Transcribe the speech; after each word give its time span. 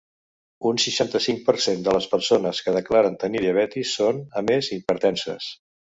Un 0.69 0.79
seixanta-cinc 0.83 1.43
per 1.49 1.53
cent 1.65 1.83
de 1.87 1.93
les 1.97 2.09
persones 2.13 2.61
que 2.69 2.75
declaren 2.79 3.19
tenir 3.25 3.45
diabetis 3.45 3.93
són, 3.99 4.27
a 4.43 4.45
més, 4.49 4.71
hipertenses. 4.79 5.53